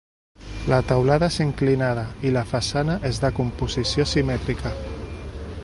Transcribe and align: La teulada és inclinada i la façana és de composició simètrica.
La 0.71 0.79
teulada 0.91 1.27
és 1.33 1.37
inclinada 1.45 2.05
i 2.29 2.33
la 2.37 2.43
façana 2.53 2.95
és 3.11 3.21
de 3.27 3.31
composició 3.41 4.09
simètrica. 4.15 4.73